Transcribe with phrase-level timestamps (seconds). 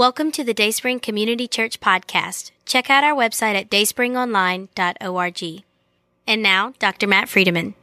[0.00, 2.52] Welcome to the Dayspring Community Church podcast.
[2.64, 5.64] Check out our website at dayspringonline.org.
[6.26, 7.06] And now, Dr.
[7.06, 7.74] Matt Friedemann.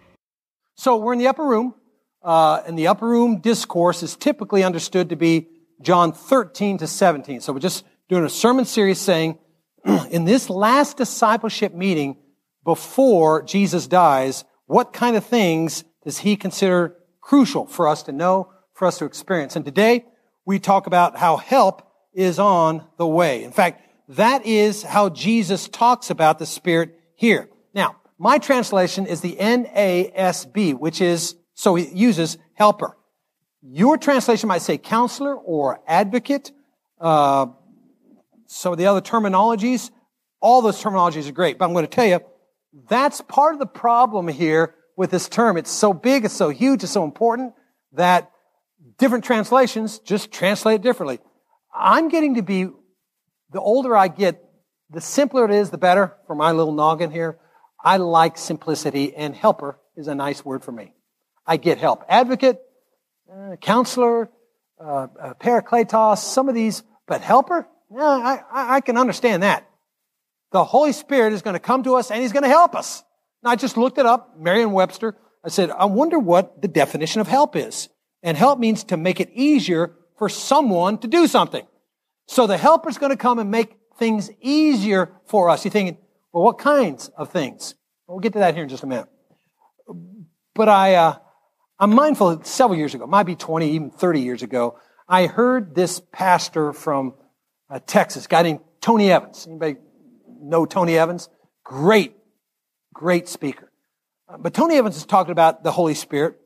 [0.73, 1.75] So we're in the upper room,
[2.23, 5.47] uh, and the upper room discourse is typically understood to be
[5.79, 7.39] John 13 to 17.
[7.39, 9.37] So we're just doing a sermon series saying,
[10.09, 12.17] in this last discipleship meeting
[12.63, 18.51] before Jesus dies, what kind of things does he consider crucial for us to know,
[18.73, 19.55] for us to experience?
[19.55, 20.05] And today
[20.47, 21.86] we talk about how help
[22.17, 23.43] is on the way.
[23.43, 27.47] In fact, that is how Jesus talks about the Spirit here.
[27.75, 32.97] Now, my translation is the NASB, which is, so he uses helper.
[33.61, 36.51] Your translation might say counselor or advocate.
[36.99, 37.47] Uh,
[38.47, 39.91] some of the other terminologies,
[40.39, 42.21] all those terminologies are great, but I'm going to tell you,
[42.89, 45.55] that's part of the problem here with this term.
[45.55, 47.53] It's so big, it's so huge, it's so important
[47.91, 48.31] that
[48.97, 51.19] different translations just translate it differently.
[51.77, 52.65] I'm getting to be,
[53.51, 54.43] the older I get,
[54.89, 57.37] the simpler it is, the better for my little noggin here.
[57.83, 60.93] I like simplicity, and helper is a nice word for me.
[61.45, 62.03] I get help.
[62.09, 62.59] Advocate,
[63.31, 64.29] uh, counselor,
[64.79, 67.67] uh, uh, some of these, but helper?
[67.89, 69.69] Yeah, I, I can understand that.
[70.51, 73.03] The Holy Spirit is going to come to us and He's going to help us.
[73.43, 75.15] And I just looked it up, Merriam-Webster.
[75.43, 77.89] I said, I wonder what the definition of help is.
[78.23, 81.65] And help means to make it easier for someone to do something.
[82.27, 85.63] So the helper's going to come and make things easier for us.
[85.63, 85.97] You're thinking,
[86.31, 87.75] well, what kinds of things?
[88.07, 89.07] We'll get to that here in just a minute.
[90.53, 91.15] But I, uh,
[91.79, 96.01] I'm mindful several years ago, might be 20, even 30 years ago, I heard this
[96.11, 97.13] pastor from
[97.69, 99.45] uh, Texas, guy named Tony Evans.
[99.47, 99.77] Anybody
[100.41, 101.29] know Tony Evans?
[101.63, 102.15] Great,
[102.93, 103.71] great speaker.
[104.27, 106.39] Uh, but Tony Evans is talking about the Holy Spirit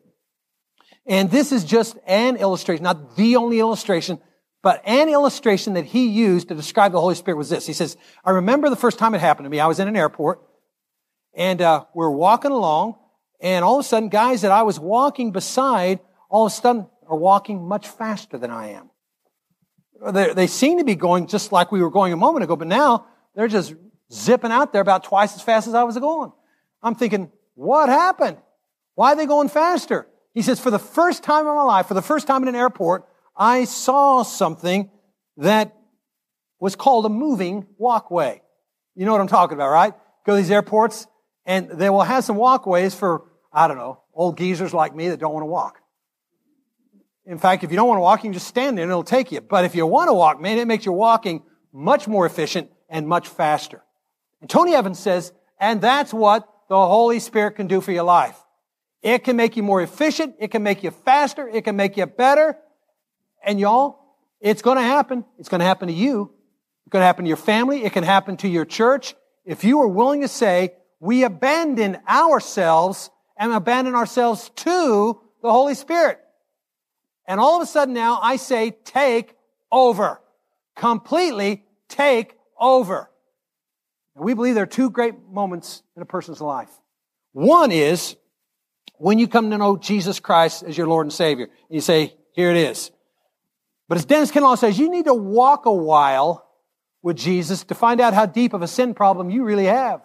[1.06, 4.20] and this is just an illustration, not the only illustration,
[4.62, 7.66] but an illustration that he used to describe the Holy Spirit was this.
[7.66, 9.60] He says, I remember the first time it happened to me.
[9.60, 10.42] I was in an airport
[11.34, 12.96] and uh, we're walking along
[13.40, 16.88] and all of a sudden guys that I was walking beside all of a sudden
[17.08, 18.90] are walking much faster than I am.
[20.14, 22.68] They, they seem to be going just like we were going a moment ago, but
[22.68, 23.74] now they're just
[24.12, 26.32] zipping out there about twice as fast as I was going.
[26.84, 28.38] I'm thinking, what happened?
[28.96, 30.08] Why are they going faster?
[30.34, 32.56] He says, for the first time in my life, for the first time in an
[32.56, 33.06] airport,
[33.36, 34.90] I saw something
[35.38, 35.76] that
[36.60, 38.42] was called a moving walkway.
[38.96, 39.94] You know what I'm talking about, right?
[40.26, 41.08] Go to these airports
[41.46, 45.20] and they will have some walkways for, I don't know, old geezers like me that
[45.20, 45.80] don't want to walk.
[47.26, 49.04] In fact, if you don't want to walk, you can just stand there and it'll
[49.04, 49.42] take you.
[49.42, 51.44] But if you want to walk, man, it makes your walking
[51.74, 53.84] much more efficient and much faster.
[54.42, 58.38] And Tony Evans says, and that's what the Holy Spirit can do for your life.
[59.02, 60.36] It can make you more efficient.
[60.40, 61.48] It can make you faster.
[61.48, 62.58] It can make you better.
[63.44, 64.00] And y'all,
[64.40, 65.26] it's going to happen.
[65.40, 66.32] It's going to happen to you.
[66.86, 67.84] It's going to happen to your family.
[67.84, 69.16] It can happen to your church.
[69.46, 75.74] If you are willing to say, we abandon ourselves and abandon ourselves to the Holy
[75.74, 76.20] Spirit.
[77.28, 79.36] And all of a sudden now I say, take
[79.72, 80.22] over.
[80.76, 83.10] Completely take over.
[84.16, 86.70] And we believe there are two great moments in a person's life.
[87.34, 88.16] One is
[89.02, 91.46] when you come to know Jesus Christ as your Lord and Savior.
[91.46, 92.92] And You say, here it is.
[93.90, 96.48] But as Dennis Kinlaw says, you need to walk a while
[97.02, 100.02] with Jesus to find out how deep of a sin problem you really have.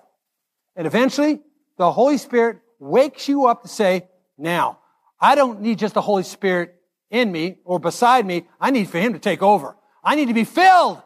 [0.77, 1.41] And eventually,
[1.77, 4.09] the Holy Spirit wakes you up to say,
[4.39, 4.79] now,
[5.21, 6.75] I don't need just the Holy Spirit
[7.11, 8.49] in me or beside me.
[8.59, 9.77] I need for Him to take over.
[10.03, 11.03] I need to be filled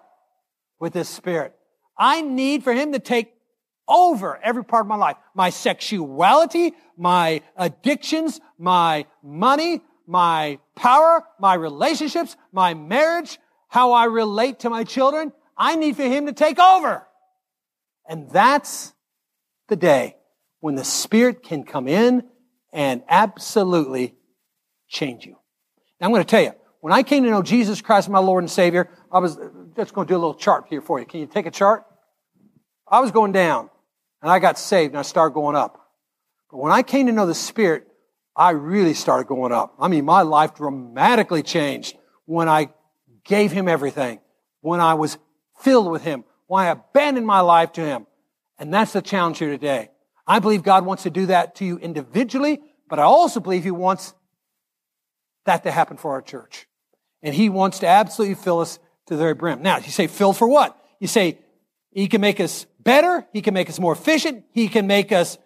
[0.79, 1.57] with this Spirit.
[1.99, 3.33] I need for Him to take
[3.91, 5.17] over every part of my life.
[5.35, 14.61] My sexuality, my addictions, my money, my power, my relationships, my marriage, how I relate
[14.61, 15.33] to my children.
[15.57, 17.07] I need for him to take over.
[18.09, 18.93] And that's
[19.69, 20.17] the day
[20.61, 22.25] when the Spirit can come in
[22.73, 24.15] and absolutely
[24.89, 25.37] change you.
[26.01, 28.43] Now I'm going to tell you, when I came to know Jesus Christ, my Lord
[28.43, 29.39] and Savior, I was
[29.77, 31.07] just going to do a little chart here for you.
[31.07, 31.85] Can you take a chart?
[32.89, 33.71] I was going down.
[34.23, 35.91] And I got saved and I started going up.
[36.51, 37.87] But when I came to know the Spirit,
[38.37, 39.75] I really started going up.
[39.79, 41.97] I mean, my life dramatically changed
[42.27, 42.71] when I
[43.25, 44.21] gave Him everything,
[44.61, 45.19] when I was
[45.61, 48.07] filled with Him, when I abandoned my life to Him.
[48.59, 49.91] And that's the challenge here today.
[50.27, 53.71] I believe God wants to do that to you individually, but I also believe He
[53.71, 54.15] wants
[55.45, 56.67] that to happen for our church.
[57.23, 59.63] And He wants to absolutely fill us to the very brim.
[59.63, 60.77] Now, you say, fill for what?
[60.99, 61.39] You say,
[61.91, 63.27] He can make us better.
[63.33, 64.45] He can make us more efficient.
[64.53, 65.39] He can make us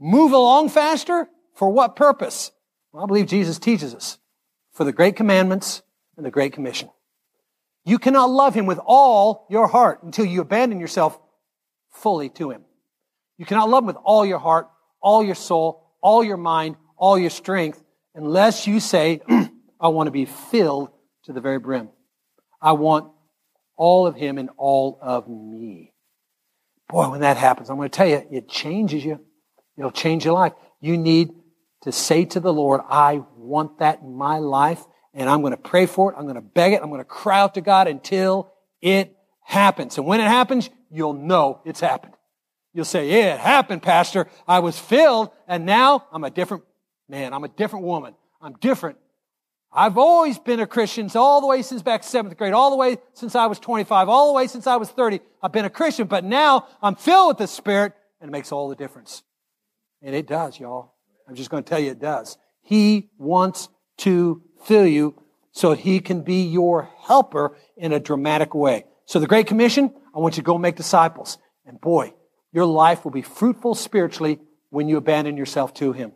[0.00, 1.28] move along faster.
[1.54, 2.50] For what purpose?
[2.92, 4.18] Well, I believe Jesus teaches us
[4.72, 5.82] for the great commandments
[6.16, 6.88] and the great commission.
[7.84, 11.18] You cannot love him with all your heart until you abandon yourself
[11.90, 12.64] fully to him.
[13.38, 14.70] You cannot love him with all your heart,
[15.00, 17.82] all your soul, all your mind, all your strength,
[18.14, 19.20] unless you say,
[19.80, 20.90] I want to be filled
[21.24, 21.88] to the very brim.
[22.60, 23.10] I want
[23.76, 25.91] all of him and all of me.
[26.92, 29.18] Boy, when that happens, I'm going to tell you, it changes you.
[29.78, 30.52] It'll change your life.
[30.80, 31.30] You need
[31.84, 34.84] to say to the Lord, I want that in my life,
[35.14, 36.16] and I'm going to pray for it.
[36.18, 36.82] I'm going to beg it.
[36.82, 38.52] I'm going to cry out to God until
[38.82, 39.96] it happens.
[39.96, 42.12] And when it happens, you'll know it's happened.
[42.74, 44.28] You'll say, yeah, it happened, Pastor.
[44.46, 46.64] I was filled, and now I'm a different
[47.08, 47.32] man.
[47.32, 48.14] I'm a different woman.
[48.42, 48.98] I'm different.
[49.74, 52.98] I've always been a Christian all the way since back seventh grade, all the way
[53.14, 55.20] since I was 25, all the way since I was 30.
[55.42, 58.68] I've been a Christian, but now I'm filled with the Spirit, and it makes all
[58.68, 59.22] the difference.
[60.02, 60.92] And it does, y'all.
[61.26, 62.36] I'm just going to tell you it does.
[62.60, 65.14] He wants to fill you
[65.52, 68.84] so that he can be your helper in a dramatic way.
[69.06, 71.38] So the Great Commission, I want you to go make disciples.
[71.64, 72.14] And boy,
[72.52, 74.38] your life will be fruitful spiritually
[74.70, 76.12] when you abandon yourself to him.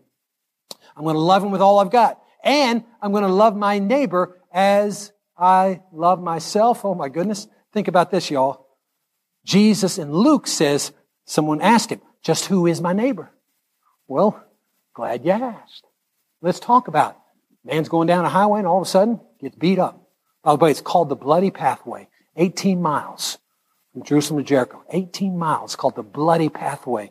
[0.96, 2.20] I'm going to love him with all I've got.
[2.46, 6.84] And I'm going to love my neighbor as I love myself.
[6.84, 7.48] Oh my goodness.
[7.72, 8.68] Think about this, y'all.
[9.44, 10.92] Jesus in Luke says,
[11.24, 13.32] someone asked him, just who is my neighbor?
[14.06, 14.42] Well,
[14.94, 15.84] glad you asked.
[16.40, 17.16] Let's talk about it.
[17.64, 20.08] Man's going down a highway and all of a sudden gets beat up.
[20.44, 22.08] By the way, it's called the Bloody Pathway.
[22.36, 23.38] 18 miles
[23.92, 24.84] from Jerusalem to Jericho.
[24.90, 27.10] 18 miles called the Bloody Pathway.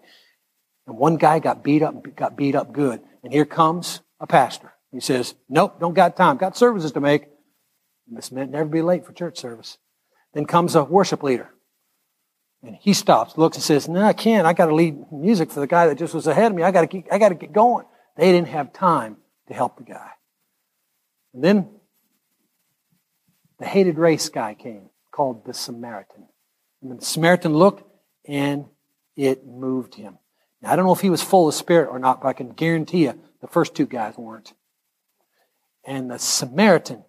[0.87, 3.01] And one guy got beat up, got beat up good.
[3.21, 4.71] And here comes a pastor.
[4.95, 6.37] He says, nope, don't got time.
[6.37, 7.25] Got services to make.
[8.07, 9.77] This meant never be late for church service.
[10.33, 11.49] Then comes a worship leader.
[12.63, 14.47] And he stops, looks and says, no, I can't.
[14.47, 16.63] I got to lead music for the guy that just was ahead of me.
[16.63, 17.85] I got to I got to get going.
[18.15, 19.17] They didn't have time
[19.49, 20.11] to help the guy.
[21.33, 21.69] And then
[23.59, 26.25] the hated race guy came called the Samaritan.
[26.81, 27.83] And the Samaritan looked
[28.25, 28.63] and
[29.17, 30.19] it moved him.
[30.61, 32.51] Now, I don't know if he was full of spirit or not, but I can
[32.51, 34.53] guarantee you the first two guys weren't.
[35.85, 37.03] And the Samaritan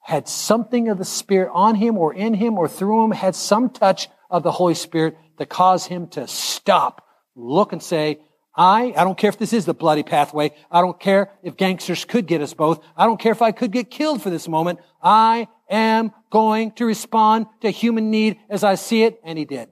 [0.00, 3.70] had something of the Spirit on him or in him or through him, had some
[3.70, 8.20] touch of the Holy Spirit that caused him to stop, look and say,
[8.54, 10.52] I, I don't care if this is the bloody pathway.
[10.70, 12.84] I don't care if gangsters could get us both.
[12.96, 14.80] I don't care if I could get killed for this moment.
[15.02, 19.20] I am going to respond to human need as I see it.
[19.24, 19.70] And he did.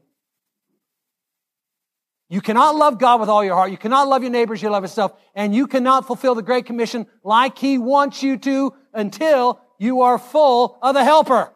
[2.32, 3.73] You cannot love God with all your heart.
[3.73, 4.62] You cannot love your neighbors.
[4.62, 5.12] You love yourself.
[5.35, 10.17] And you cannot fulfill the Great Commission like He wants you to until you are
[10.17, 11.53] full of the helper.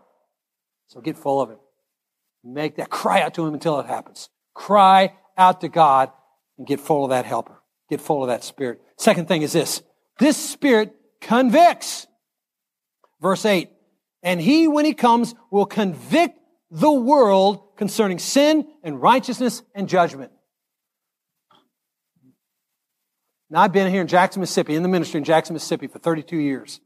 [0.88, 1.58] So get full of Him.
[2.42, 4.28] Make that cry out to Him until it happens.
[4.52, 6.10] Cry out to God
[6.58, 7.62] and get full of that helper.
[7.88, 8.80] Get full of that spirit.
[8.98, 9.80] Second thing is this.
[10.18, 12.08] This spirit convicts.
[13.20, 13.70] Verse 8.
[14.24, 16.36] And he, when he comes, will convict
[16.70, 20.32] the world concerning sin and righteousness and judgment.
[23.54, 26.36] Now, I've been here in Jackson, Mississippi, in the ministry in Jackson, Mississippi for 32
[26.36, 26.80] years.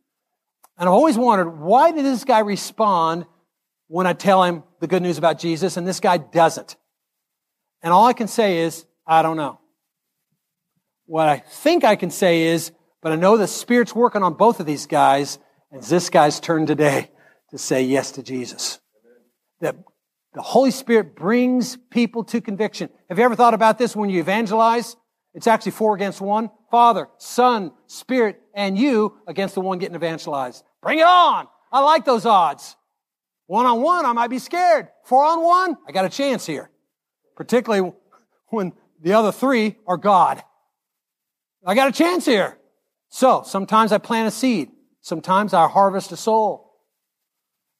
[0.76, 3.24] And I've always wondered, why did this guy respond
[3.86, 6.76] when I tell him the good news about Jesus and this guy doesn't?
[7.82, 9.58] And all I can say is, I don't know.
[11.06, 12.70] What I think I can say is,
[13.00, 15.38] but I know the Spirit's working on both of these guys,
[15.72, 17.10] and this guy's turn today
[17.48, 18.78] to say yes to Jesus.
[19.62, 19.74] That
[20.34, 22.90] the Holy Spirit brings people to conviction.
[23.08, 24.96] Have you ever thought about this when you evangelize?
[25.34, 26.50] It's actually four against one.
[26.70, 30.64] Father, Son, Spirit, and you against the one getting evangelized.
[30.82, 31.46] Bring it on!
[31.70, 32.76] I like those odds.
[33.46, 34.88] One on one, I might be scared.
[35.04, 36.70] Four on one, I got a chance here.
[37.36, 37.92] Particularly
[38.48, 40.42] when the other three are God.
[41.64, 42.58] I got a chance here.
[43.08, 44.70] So sometimes I plant a seed.
[45.00, 46.74] Sometimes I harvest a soul.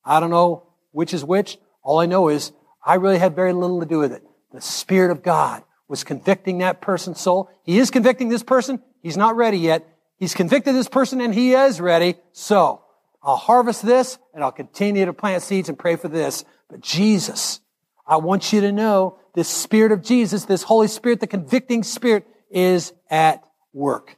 [0.04, 1.58] I don't know which is which.
[1.82, 2.52] All I know is
[2.84, 4.22] I really had very little to do with it.
[4.52, 7.50] The Spirit of God was convicting that person's soul.
[7.64, 8.82] He is convicting this person.
[9.02, 9.88] He's not ready yet.
[10.18, 12.16] He's convicted this person and he is ready.
[12.32, 12.82] So
[13.22, 16.44] I'll harvest this and I'll continue to plant seeds and pray for this.
[16.68, 17.60] But Jesus,
[18.06, 22.26] I want you to know this Spirit of Jesus, this Holy Spirit, the convicting Spirit
[22.50, 23.42] is at
[23.72, 24.16] work.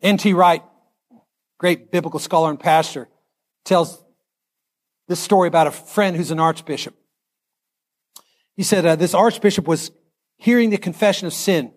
[0.00, 0.32] N.T.
[0.32, 0.62] Wright,
[1.58, 3.08] great biblical scholar and pastor,
[3.64, 4.02] tells
[5.08, 6.94] this story about a friend who's an archbishop.
[8.58, 9.92] He said uh, this archbishop was
[10.36, 11.72] hearing the confession of sin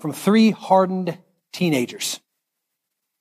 [0.00, 1.16] from three hardened
[1.52, 2.18] teenagers.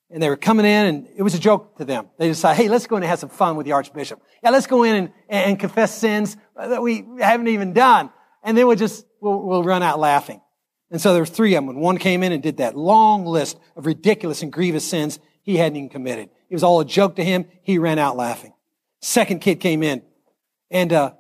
[0.10, 2.08] And they were coming in and it was a joke to them.
[2.18, 4.24] They decided, hey, let's go in and have some fun with the archbishop.
[4.44, 8.10] Yeah, let's go in and, and confess sins that we haven't even done.
[8.44, 10.42] And then we'll just, we'll, we'll run out laughing.
[10.90, 11.70] And so there were three of them.
[11.70, 15.58] And one came in and did that long list of ridiculous and grievous sins he
[15.58, 16.32] hadn't even committed.
[16.50, 17.46] It was all a joke to him.
[17.62, 18.54] He ran out laughing.
[19.00, 20.02] Second kid came in
[20.72, 21.14] and, uh,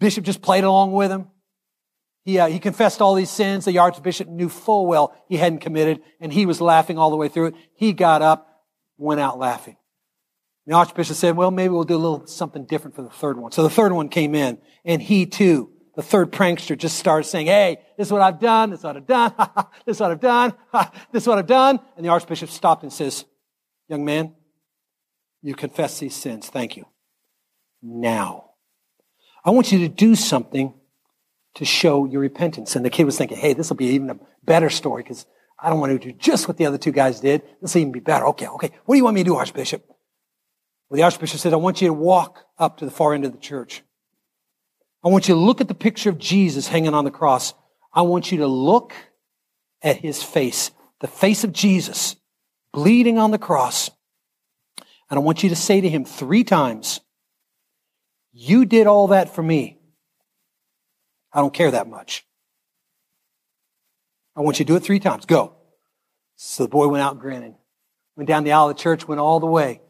[0.00, 1.28] Bishop just played along with him.
[2.24, 6.02] He, uh, he confessed all these sins the archbishop knew full well he hadn't committed,
[6.20, 7.54] and he was laughing all the way through it.
[7.74, 8.64] He got up,
[8.98, 9.76] went out laughing.
[10.66, 13.52] The archbishop said, well, maybe we'll do a little something different for the third one.
[13.52, 17.46] So the third one came in, and he too, the third prankster, just started saying,
[17.46, 19.34] hey, this is what I've done, this is what I've done,
[19.86, 20.52] this is what I've done,
[21.12, 21.80] this is what I've done.
[21.96, 23.24] And the archbishop stopped and says,
[23.88, 24.34] young man,
[25.42, 26.48] you confess these sins.
[26.48, 26.84] Thank you.
[27.82, 28.49] Now,
[29.44, 30.74] I want you to do something
[31.54, 32.76] to show your repentance.
[32.76, 35.26] And the kid was thinking, hey, this will be even a better story because
[35.58, 37.42] I don't want to do just what the other two guys did.
[37.60, 38.26] This will even be better.
[38.28, 38.70] Okay, okay.
[38.84, 39.84] What do you want me to do, Archbishop?
[40.88, 43.32] Well, the Archbishop said, I want you to walk up to the far end of
[43.32, 43.82] the church.
[45.04, 47.54] I want you to look at the picture of Jesus hanging on the cross.
[47.92, 48.92] I want you to look
[49.82, 50.70] at his face,
[51.00, 52.16] the face of Jesus
[52.72, 53.90] bleeding on the cross.
[55.08, 57.00] And I want you to say to him three times,
[58.32, 59.78] you did all that for me.
[61.32, 62.24] I don't care that much.
[64.36, 65.26] I want you to do it three times.
[65.26, 65.56] Go.
[66.36, 67.56] So the boy went out grinning,
[68.16, 69.82] went down the aisle of the church, went all the way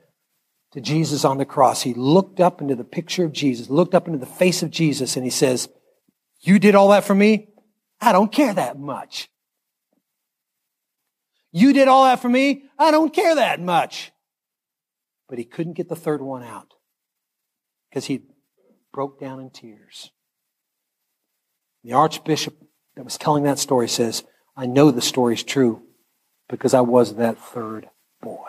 [0.72, 1.82] to Jesus on the cross.
[1.82, 5.16] He looked up into the picture of Jesus, looked up into the face of Jesus,
[5.16, 5.68] and he says,
[6.40, 7.48] You did all that for me?
[8.00, 9.28] I don't care that much.
[11.52, 12.64] You did all that for me?
[12.78, 14.12] I don't care that much.
[15.28, 16.74] But he couldn't get the third one out
[17.90, 18.22] because he
[18.92, 20.12] broke down in tears.
[21.82, 22.56] The archbishop
[22.94, 24.24] that was telling that story says,
[24.56, 25.82] I know the story's true
[26.48, 27.88] because I was that third
[28.22, 28.48] boy.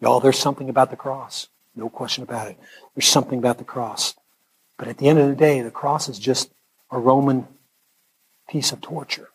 [0.00, 1.48] Y'all, there's something about the cross.
[1.74, 2.58] No question about it.
[2.94, 4.14] There's something about the cross.
[4.76, 6.50] But at the end of the day, the cross is just
[6.90, 7.46] a Roman
[8.48, 9.30] piece of torture.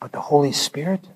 [0.00, 1.08] But the Holy Spirit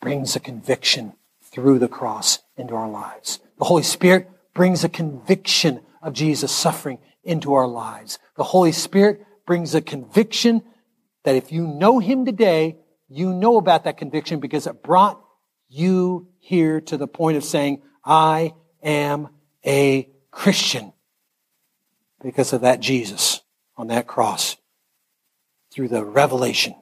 [0.00, 3.40] brings a conviction through the cross into our lives.
[3.58, 8.18] The Holy Spirit brings a conviction of Jesus' suffering into our lives.
[8.36, 10.62] The Holy Spirit brings a conviction
[11.24, 15.20] that if you know Him today, you know about that conviction because it brought
[15.68, 19.28] you here to the point of saying, I am
[19.64, 20.92] a Christian
[22.22, 23.40] because of that Jesus
[23.76, 24.56] on that cross
[25.72, 26.74] through the revelation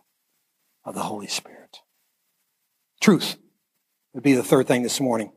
[0.85, 1.79] of the Holy Spirit.
[3.01, 3.37] Truth
[4.13, 5.33] would be the third thing this morning.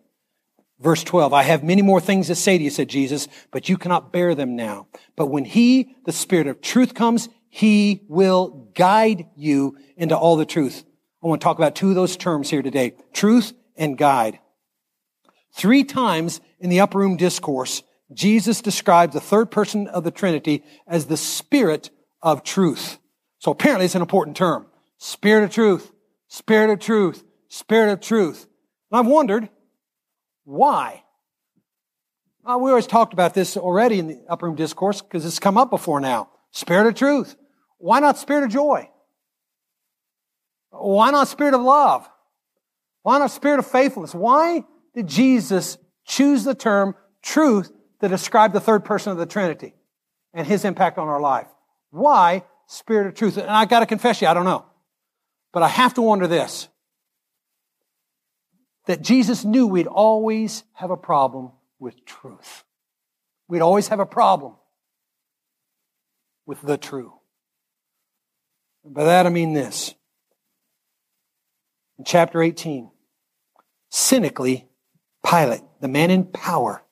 [0.79, 3.77] Verse 12, I have many more things to say to you, said Jesus, but you
[3.77, 4.88] cannot bear them now.
[5.15, 10.46] But when he, the Spirit of truth comes, he will guide you into all the
[10.46, 10.84] truth.
[11.24, 12.93] I want to talk about two of those terms here today.
[13.12, 14.39] Truth and guide.
[15.51, 17.81] Three times in the upper room discourse,
[18.13, 21.89] Jesus describes the third person of the Trinity as the Spirit
[22.22, 23.00] of truth.
[23.39, 24.67] So apparently it's an important term.
[25.00, 25.91] Spirit of truth,
[26.27, 28.46] Spirit of truth, Spirit of truth.
[28.91, 29.50] And I've wondered,
[30.48, 31.04] why?
[32.46, 35.58] Uh, we always talked about this already in the upper room discourse because it's come
[35.58, 36.30] up before now.
[36.51, 37.36] Spirit of truth.
[37.80, 38.89] Why not spirit of joy?
[40.70, 42.08] Why not spirit of love?
[43.04, 44.16] Why not spirit of faithfulness?
[44.16, 44.63] Why
[44.96, 49.74] did Jesus choose the term truth to describe the third person of the Trinity
[50.34, 51.48] and his impact on our life?
[51.89, 53.36] Why spirit of truth?
[53.36, 54.66] And I got to confess you, I don't know.
[55.51, 56.70] But I have to wonder this
[58.88, 62.63] that Jesus knew we'd always have a problem with truth.
[63.48, 64.56] We'd always have a problem
[66.46, 67.13] with the true.
[68.84, 69.94] by that I mean this.
[72.00, 72.89] In chapter 18,
[73.89, 74.67] cynically,
[75.25, 76.84] Pilate, the man in power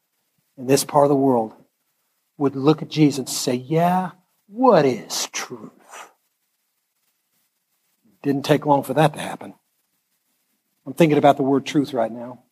[0.58, 1.54] in this part of the world,
[2.38, 4.12] would look at Jesus and say, Yeah,
[4.48, 5.72] what is truth?
[8.22, 9.54] Didn't take long for that to happen.
[10.86, 12.44] I'm thinking about the word truth right now.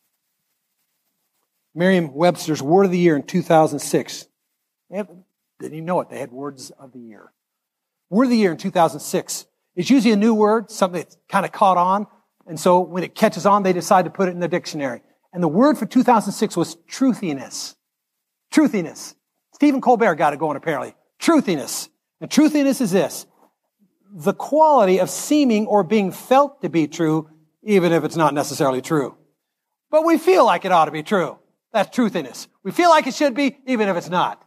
[1.74, 4.26] Merriam Webster's Word of the Year in 2006.
[4.90, 5.08] They have,
[5.60, 6.08] didn't even know it.
[6.08, 7.32] They had Words of the Year.
[8.10, 11.52] Word of the Year in 2006 is usually a new word, something that's kind of
[11.52, 12.06] caught on.
[12.46, 15.02] And so when it catches on, they decide to put it in the dictionary.
[15.32, 17.74] And the word for 2006 was truthiness.
[18.52, 19.16] Truthiness.
[19.52, 20.94] Stephen Colbert got it going apparently.
[21.20, 21.88] Truthiness.
[22.20, 23.26] And truthiness is this.
[24.12, 27.30] The quality of seeming or being felt to be true
[27.64, 29.16] even if it's not necessarily true.
[29.90, 31.38] But we feel like it ought to be true.
[31.72, 32.46] That's truthiness.
[32.62, 34.42] We feel like it should be, even if it's not.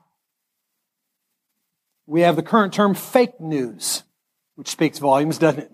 [2.05, 4.03] We have the current term fake news,
[4.55, 5.71] which speaks volumes, doesn't it?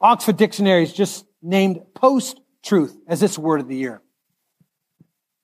[0.00, 4.02] Oxford Dictionary is just named post-truth as its word of the year.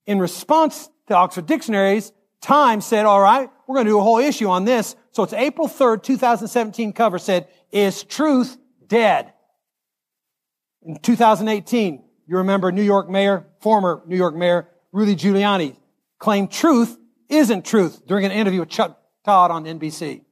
[0.06, 2.12] In response to Oxford Dictionaries,
[2.44, 4.96] Time said, all right, we're going to do a whole issue on this.
[5.12, 9.32] So it's April 3rd, 2017 cover said, is truth dead?
[10.84, 15.76] In 2018, you remember New York Mayor, former New York Mayor Rudy Giuliani
[16.18, 16.98] claimed truth
[17.28, 20.22] isn't truth during an interview with Chuck Todd on NBC.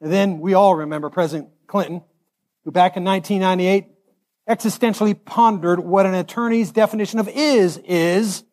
[0.00, 2.02] And then we all remember President Clinton,
[2.64, 3.86] who back in 1998
[4.48, 8.44] existentially pondered what an attorney's definition of is is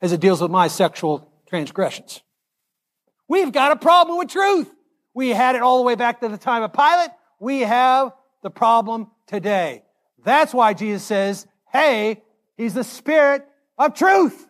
[0.00, 2.22] as it deals with my sexual transgressions.
[3.28, 4.72] We've got a problem with truth.
[5.12, 7.10] We had it all the way back to the time of Pilate.
[7.38, 8.12] We have
[8.42, 9.82] the problem today.
[10.24, 12.22] That's why Jesus says, hey,
[12.56, 13.46] he's the spirit
[13.78, 14.46] of truth.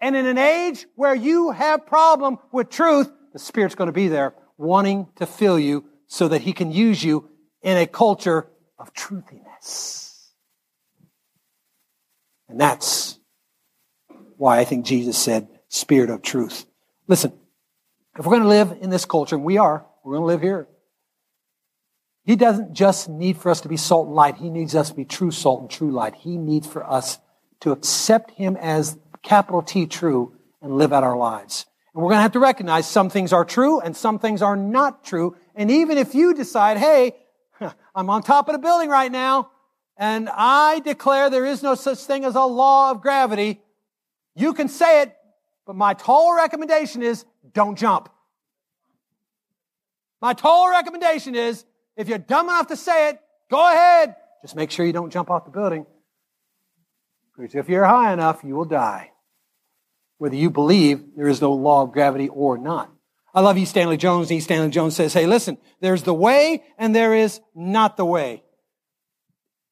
[0.00, 4.08] And in an age where you have problem with truth, the spirit's going to be
[4.08, 7.28] there wanting to fill you so that he can use you
[7.62, 10.32] in a culture of truthiness.
[12.48, 13.18] And that's
[14.36, 16.64] why I think Jesus said, Spirit of truth.
[17.08, 17.32] Listen,
[18.18, 20.40] if we're going to live in this culture, and we are, we're going to live
[20.40, 20.66] here.
[22.28, 24.36] He doesn't just need for us to be salt and light.
[24.36, 26.14] He needs us to be true salt and true light.
[26.14, 27.18] He needs for us
[27.60, 31.64] to accept Him as capital T true and live out our lives.
[31.94, 34.56] And we're going to have to recognize some things are true and some things are
[34.56, 35.38] not true.
[35.54, 37.16] And even if you decide, hey,
[37.94, 39.50] I'm on top of the building right now,
[39.96, 43.62] and I declare there is no such thing as a law of gravity,
[44.34, 45.16] you can say it,
[45.64, 48.10] but my tall recommendation is don't jump.
[50.20, 51.64] My tall recommendation is
[51.98, 54.14] if you're dumb enough to say it, go ahead.
[54.40, 55.84] Just make sure you don't jump off the building.
[57.36, 59.10] Because if you're high enough, you will die.
[60.18, 62.90] Whether you believe there is no law of gravity or not.
[63.34, 63.64] I love E.
[63.64, 64.30] Stanley Jones.
[64.30, 64.40] E.
[64.40, 68.44] Stanley Jones says, hey, listen, there's the way and there is not the way.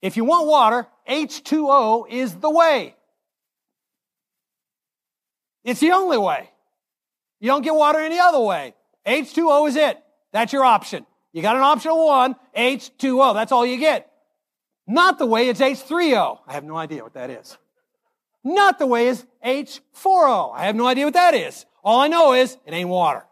[0.02, 2.97] If you want water, H2O is the way.
[5.64, 6.50] It's the only way.
[7.40, 8.75] You don't get water any other way.
[9.06, 9.99] H2O is it.
[10.33, 11.06] That's your option.
[11.37, 13.35] You got an optional one, H2O.
[13.35, 14.11] That's all you get.
[14.87, 16.38] Not the way it's H3O.
[16.47, 17.59] I have no idea what that is.
[18.43, 20.55] Not the way is H4O.
[20.55, 21.66] I have no idea what that is.
[21.85, 23.27] All I know is it ain't water.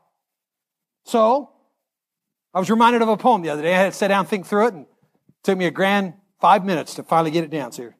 [1.04, 1.50] So,
[2.52, 3.74] I was reminded of a poem the other day.
[3.74, 6.12] I had to sit down think through it, and it took me a grand
[6.42, 7.72] five minutes to finally get it down.
[7.72, 7.90] So,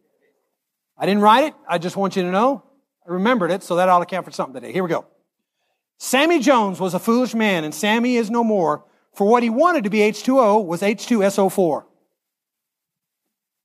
[0.99, 1.55] I didn't write it.
[1.67, 2.63] I just want you to know
[3.09, 4.71] I remembered it, so that ought to count for something today.
[4.71, 5.07] Here we go.
[5.97, 8.85] Sammy Jones was a foolish man, and Sammy is no more.
[9.15, 11.85] For what he wanted to be H2O was H2SO4.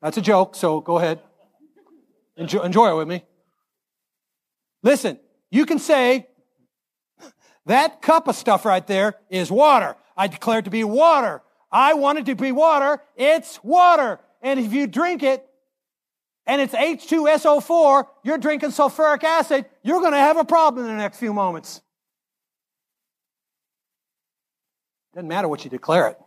[0.01, 1.19] That's a joke, so go ahead.
[2.37, 3.23] Enjoy, enjoy it with me.
[4.81, 5.19] Listen,
[5.51, 6.27] you can say,
[7.65, 9.95] that cup of stuff right there is water.
[10.15, 11.41] I declare it to be water.
[11.71, 13.01] I want it to be water.
[13.15, 14.19] It's water.
[14.41, 15.45] And if you drink it,
[16.45, 20.97] and it's H2SO4, you're drinking sulfuric acid, you're going to have a problem in the
[20.97, 21.81] next few moments.
[25.13, 26.17] Doesn't matter what you declare it,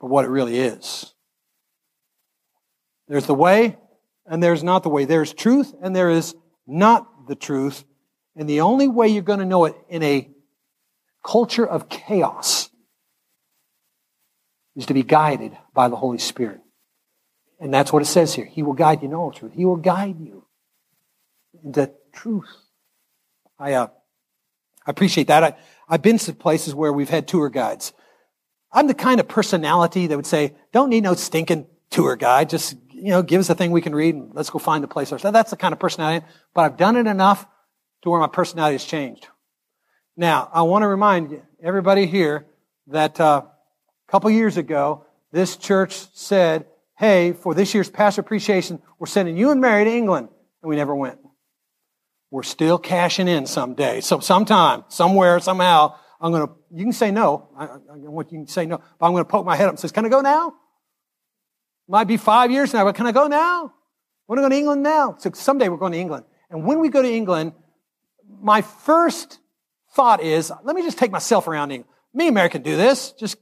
[0.00, 1.12] but what it really is.
[3.08, 3.76] There's the way,
[4.26, 5.04] and there's not the way.
[5.04, 6.34] There's truth, and there is
[6.66, 7.84] not the truth.
[8.36, 10.30] And the only way you're going to know it in a
[11.24, 12.70] culture of chaos
[14.76, 16.60] is to be guided by the Holy Spirit.
[17.60, 18.44] And that's what it says here.
[18.44, 19.52] He will guide you in all truth.
[19.52, 20.44] He will guide you
[21.64, 22.48] into truth.
[23.58, 23.88] I, uh,
[24.86, 25.42] I appreciate that.
[25.42, 25.56] I,
[25.88, 27.92] I've been to places where we've had tour guides.
[28.72, 32.50] I'm the kind of personality that would say, don't need no stinking tour guide.
[32.50, 34.88] Just, you know, give us a thing we can read and let's go find the
[34.88, 35.32] place ourselves.
[35.32, 36.26] That's the kind of personality.
[36.54, 37.46] But I've done it enough
[38.02, 39.26] to where my personality has changed.
[40.16, 42.46] Now, I want to remind everybody here
[42.88, 46.66] that uh, a couple years ago, this church said,
[46.98, 50.28] hey, for this year's pastor appreciation, we're sending you and Mary to England.
[50.62, 51.18] And we never went.
[52.30, 54.00] We're still cashing in someday.
[54.00, 57.48] So sometime, somewhere, somehow, I'm going to, you can say no.
[57.56, 58.82] I, I want you to say no.
[58.98, 60.54] But I'm going to poke my head up and say, can I go now?
[61.88, 63.72] Might be five years now, but can I go now?
[64.26, 65.16] We're going to England now.
[65.18, 66.26] So someday we're going to England.
[66.50, 67.52] And when we go to England,
[68.42, 69.38] my first
[69.94, 71.90] thought is, let me just take myself around England.
[72.12, 73.12] Me and Mary can do this.
[73.12, 73.38] Just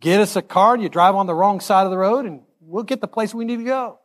[0.00, 2.40] get us a car and you drive on the wrong side of the road and
[2.60, 3.98] we'll get the place we need to go.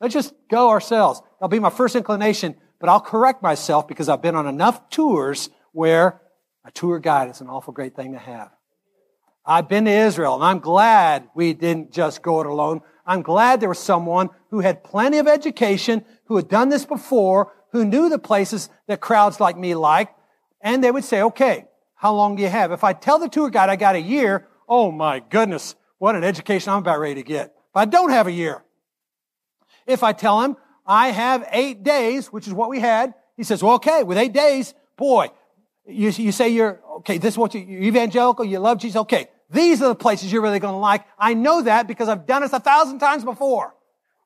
[0.00, 1.20] Let's just go ourselves.
[1.40, 5.50] That'll be my first inclination, but I'll correct myself because I've been on enough tours
[5.72, 6.20] where
[6.64, 8.50] a tour guide is an awful great thing to have.
[9.46, 12.80] I've been to Israel and I'm glad we didn't just go it alone.
[13.06, 17.52] I'm glad there was someone who had plenty of education, who had done this before,
[17.72, 20.08] who knew the places that crowds like me like,
[20.60, 22.72] and they would say, okay, how long do you have?
[22.72, 26.24] If I tell the tour guide I got a year, oh my goodness, what an
[26.24, 27.54] education I'm about ready to get.
[27.74, 28.62] But I don't have a year.
[29.86, 33.62] If I tell him I have eight days, which is what we had, he says,
[33.62, 35.30] well, okay, with eight days, boy,
[35.86, 39.28] you, you say you're, okay, this is what you, you're evangelical, you love Jesus, okay,
[39.50, 41.04] These are the places you're really going to like.
[41.18, 43.74] I know that because I've done this a thousand times before.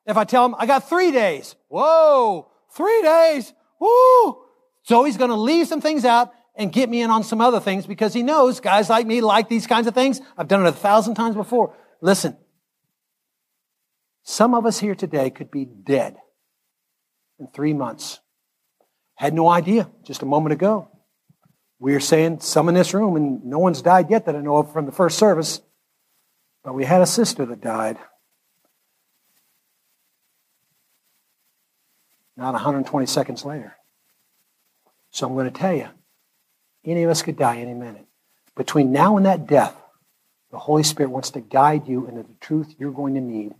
[0.05, 1.55] If I tell him, I got three days.
[1.67, 3.53] Whoa, three days.
[3.79, 4.43] Woo.
[4.83, 7.59] So he's going to leave some things out and get me in on some other
[7.59, 10.19] things because he knows guys like me like these kinds of things.
[10.37, 11.75] I've done it a thousand times before.
[12.01, 12.37] Listen,
[14.23, 16.17] some of us here today could be dead
[17.39, 18.19] in three months.
[19.15, 20.89] Had no idea just a moment ago.
[21.79, 24.57] We are saying some in this room, and no one's died yet that I know
[24.57, 25.61] of from the first service,
[26.63, 27.97] but we had a sister that died.
[32.35, 33.75] Not 120 seconds later.
[35.11, 35.87] So I'm going to tell you,
[36.85, 38.05] any of us could die any minute.
[38.55, 39.75] Between now and that death,
[40.51, 43.53] the Holy Spirit wants to guide you into the truth you're going to need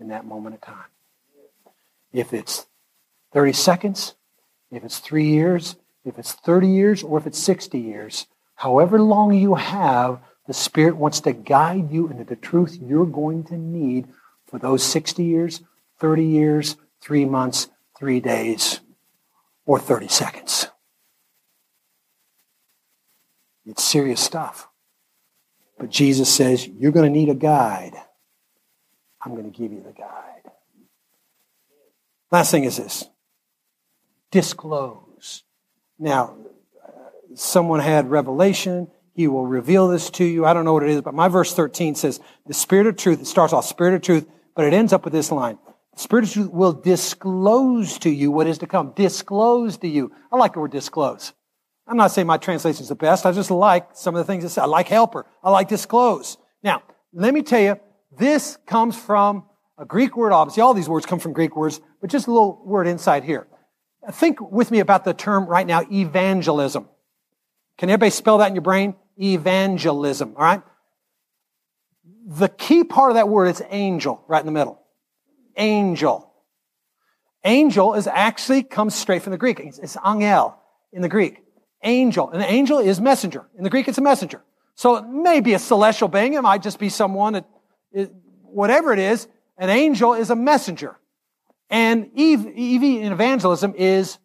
[0.00, 0.84] in that moment of time.
[2.14, 2.66] If it's
[3.32, 4.14] 30 seconds,
[4.70, 9.34] if it's three years, if it's 30 years, or if it's 60 years, however long
[9.34, 14.06] you have, the Spirit wants to guide you into the truth you're going to need
[14.46, 15.62] for those 60 years,
[15.98, 18.80] 30 years, three months, three days,
[19.66, 20.68] or 30 seconds.
[23.66, 24.68] It's serious stuff.
[25.78, 27.94] But Jesus says, You're going to need a guide.
[29.22, 30.33] I'm going to give you the guide.
[32.34, 33.08] Last thing is this
[34.32, 35.44] disclose.
[36.00, 36.36] Now,
[37.36, 38.88] someone had revelation.
[39.12, 40.44] He will reveal this to you.
[40.44, 43.20] I don't know what it is, but my verse 13 says, the spirit of truth,
[43.20, 45.60] it starts off spirit of truth, but it ends up with this line.
[45.94, 48.90] The spirit of truth will disclose to you what is to come.
[48.96, 50.10] Disclose to you.
[50.32, 51.34] I like the word disclose.
[51.86, 53.26] I'm not saying my translation is the best.
[53.26, 54.64] I just like some of the things it says.
[54.64, 55.24] I like helper.
[55.40, 56.36] I like disclose.
[56.64, 57.78] Now, let me tell you,
[58.10, 59.44] this comes from
[59.78, 60.62] a Greek word, obviously.
[60.62, 63.46] All these words come from Greek words, but just a little word inside here.
[64.12, 66.88] Think with me about the term right now, evangelism.
[67.78, 68.94] Can everybody spell that in your brain?
[69.20, 70.62] Evangelism, all right?
[72.26, 74.80] The key part of that word is angel, right in the middle.
[75.56, 76.30] Angel.
[77.44, 79.60] Angel is actually comes straight from the Greek.
[79.60, 80.58] It's angel
[80.92, 81.42] in the Greek.
[81.82, 82.30] Angel.
[82.30, 83.46] An angel is messenger.
[83.58, 84.42] In the Greek, it's a messenger.
[84.74, 86.34] So it may be a celestial being.
[86.34, 87.46] It might just be someone that,
[87.92, 88.08] is,
[88.42, 90.98] whatever it is, an angel is a messenger.
[91.70, 94.18] And EV, evangelism is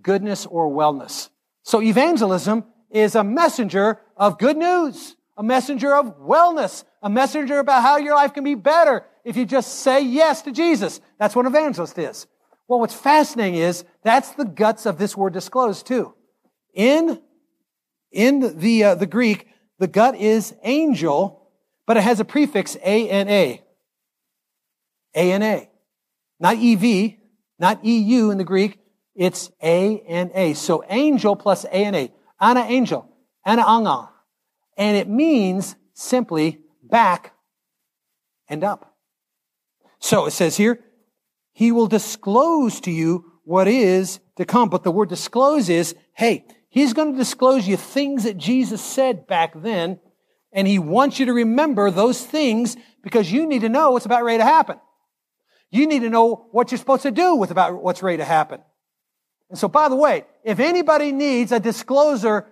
[0.00, 1.30] goodness or wellness.
[1.62, 7.82] So evangelism is a messenger of good news, a messenger of wellness, a messenger about
[7.82, 11.00] how your life can be better if you just say yes to Jesus.
[11.18, 12.26] That's what evangelist is.
[12.68, 16.14] Well, what's fascinating is that's the guts of this word disclosed too.
[16.72, 17.20] In,
[18.12, 21.50] in the, uh, the Greek, the gut is angel,
[21.86, 23.63] but it has a prefix A-N-A.
[25.14, 25.70] A-N-A.
[26.40, 27.14] Not EV,
[27.58, 28.78] not EU in the Greek.
[29.14, 30.54] It's A-N-A.
[30.54, 32.12] So angel plus A-N-A.
[32.40, 33.08] Ana angel.
[33.44, 34.10] Ana anga.
[34.76, 37.32] And it means simply back
[38.48, 38.96] and up.
[40.00, 40.80] So it says here,
[41.52, 44.68] he will disclose to you what is to come.
[44.68, 49.26] But the word disclose is, hey, he's going to disclose you things that Jesus said
[49.26, 50.00] back then.
[50.52, 54.24] And he wants you to remember those things because you need to know what's about
[54.24, 54.78] ready to happen.
[55.74, 58.60] You need to know what you're supposed to do with about what's ready to happen.
[59.50, 62.46] And so, by the way, if anybody needs a discloser,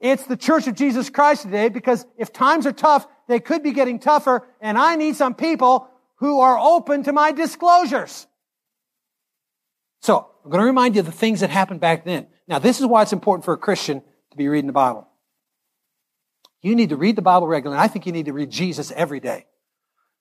[0.00, 3.72] it's the Church of Jesus Christ today because if times are tough, they could be
[3.72, 8.26] getting tougher, and I need some people who are open to my disclosures.
[10.02, 12.26] So, I'm going to remind you of the things that happened back then.
[12.48, 15.08] Now, this is why it's important for a Christian to be reading the Bible.
[16.60, 17.82] You need to read the Bible regularly.
[17.82, 19.46] I think you need to read Jesus every day.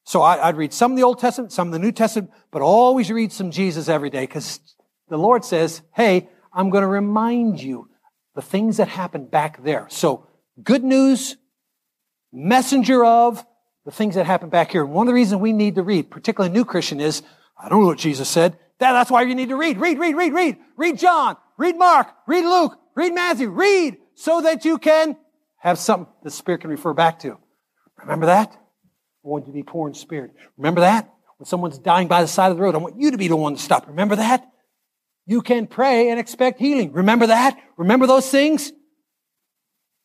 [0.07, 2.61] So I, would read some of the Old Testament, some of the New Testament, but
[2.61, 4.61] always read some Jesus every day because
[5.09, 7.89] the Lord says, hey, I'm going to remind you
[8.33, 9.85] the things that happened back there.
[9.89, 10.25] So
[10.63, 11.35] good news,
[12.31, 13.45] messenger of
[13.83, 14.85] the things that happened back here.
[14.85, 17.21] And one of the reasons we need to read, particularly new Christian, is
[17.61, 18.57] I don't know what Jesus said.
[18.79, 19.77] That, that's why you need to read.
[19.77, 20.57] Read, read, read, read.
[20.77, 25.17] Read John, read Mark, read Luke, read Matthew, read so that you can
[25.57, 27.37] have something the Spirit can refer back to.
[27.97, 28.57] Remember that?
[29.27, 30.31] I want you to be poor in spirit.
[30.57, 31.13] Remember that?
[31.37, 33.35] When someone's dying by the side of the road, I want you to be the
[33.35, 33.87] one to stop.
[33.87, 34.49] Remember that?
[35.25, 36.93] You can pray and expect healing.
[36.93, 37.59] Remember that?
[37.75, 38.71] Remember those things?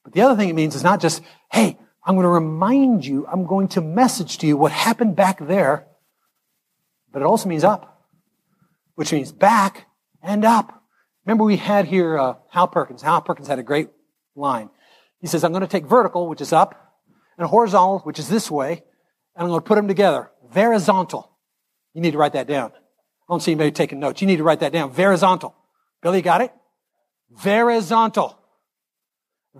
[0.02, 3.24] But the other thing it means is not just, hey, I'm going to remind you,
[3.28, 5.86] I'm going to message to you what happened back there,
[7.12, 8.02] but it also means up,
[8.96, 9.86] which means back
[10.20, 10.82] and up.
[11.24, 13.02] Remember we had here uh, Hal Perkins.
[13.02, 13.88] Hal Perkins had a great
[14.34, 14.68] line.
[15.20, 16.98] He says, I'm going to take vertical, which is up,
[17.38, 18.82] and horizontal, which is this way,
[19.34, 20.30] and I'm going to put them together.
[20.52, 21.28] Verizontal.
[21.94, 22.72] You need to write that down.
[22.72, 24.20] I don't see anybody taking notes.
[24.20, 24.92] You need to write that down.
[24.92, 25.54] Verizontal.
[26.02, 26.52] Billy, got it?
[27.38, 28.36] Verizontal.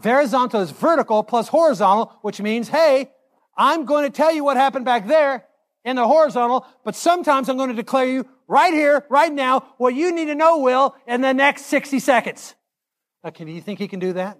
[0.03, 3.11] Horizontal is vertical plus horizontal, which means, hey,
[3.57, 5.45] I'm going to tell you what happened back there
[5.85, 9.95] in the horizontal, but sometimes I'm going to declare you right here, right now, what
[9.95, 12.55] you need to know, Will, in the next 60 seconds.
[13.25, 14.39] Okay, do you think he can do that?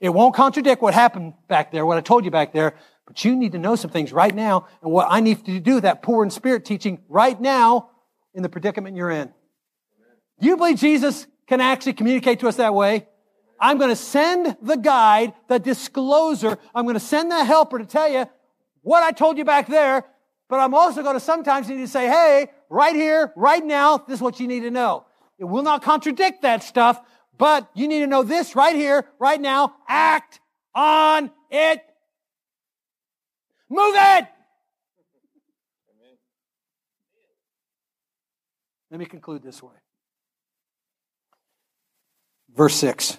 [0.00, 2.74] It won't contradict what happened back there, what I told you back there,
[3.10, 5.80] but you need to know some things right now and what I need to do,
[5.80, 7.90] that poor in spirit teaching right now
[8.34, 9.32] in the predicament you're in.
[10.38, 13.08] Do you believe Jesus can actually communicate to us that way?
[13.58, 16.56] I'm going to send the guide, the discloser.
[16.72, 18.26] I'm going to send the helper to tell you
[18.82, 20.04] what I told you back there.
[20.48, 24.18] But I'm also going to sometimes need to say, hey, right here, right now, this
[24.18, 25.04] is what you need to know.
[25.36, 27.00] It will not contradict that stuff,
[27.36, 29.74] but you need to know this right here, right now.
[29.88, 30.38] Act
[30.76, 31.82] on it.
[33.70, 34.26] Move it.
[38.90, 39.70] Let me conclude this way.
[42.52, 43.18] Verse 6.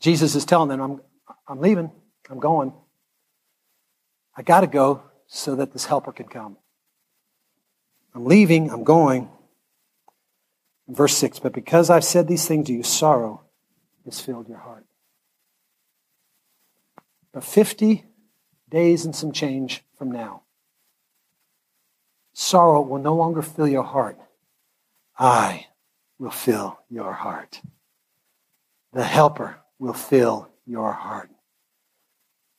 [0.00, 1.00] Jesus is telling them, I'm,
[1.48, 1.90] I'm leaving.
[2.30, 2.72] I'm going.
[4.36, 6.56] I got to go so that this helper can come.
[8.14, 8.70] I'm leaving.
[8.70, 9.28] I'm going.
[10.86, 13.42] Verse 6 But because I've said these things to you, sorrow
[14.04, 14.84] has filled your heart.
[17.32, 18.04] But 50
[18.74, 20.42] days and some change from now,
[22.32, 24.18] sorrow will no longer fill your heart.
[25.16, 25.68] I
[26.18, 27.60] will fill your heart.
[28.92, 31.30] The helper will fill your heart.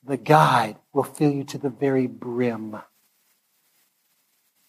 [0.06, 2.78] The guide will fill you to the very brim.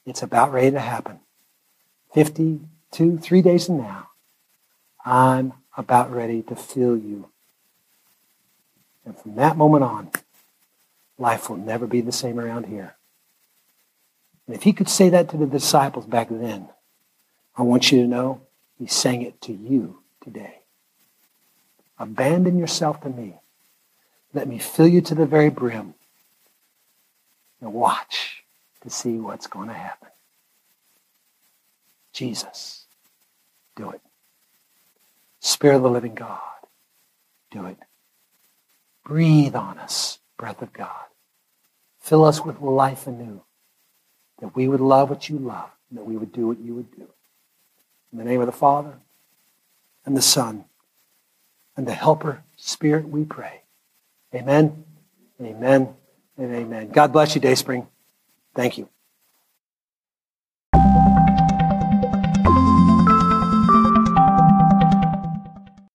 [0.05, 1.21] It's about ready to happen.
[2.13, 4.09] 52, three days from now,
[5.05, 7.31] I'm about ready to fill you.
[9.05, 10.11] And from that moment on,
[11.19, 12.97] life will never be the same around here.
[14.47, 16.69] And if he could say that to the disciples back then,
[17.57, 18.43] I want you to know
[18.79, 20.61] he's saying it to you today.
[21.99, 23.37] Abandon yourself to me.
[24.35, 25.95] Let me fill you to the very brim.
[27.61, 28.45] And watch
[28.83, 30.09] to see what's going to happen.
[32.13, 32.85] Jesus,
[33.75, 34.01] do it.
[35.41, 36.41] Spirit of the living God,
[37.51, 37.79] do it.
[39.05, 41.07] Breathe on us, breath of God.
[41.99, 43.43] Fill us with life anew,
[44.41, 46.91] that we would love what you love, and that we would do what you would
[46.97, 47.09] do.
[48.13, 48.95] In the name of the Father,
[50.05, 50.65] and the Son,
[51.77, 53.63] and the Helper Spirit, we pray.
[54.35, 54.85] Amen,
[55.41, 55.95] amen,
[56.39, 56.91] and amen.
[56.91, 57.89] God bless you, Dayspring.
[58.55, 58.89] Thank you.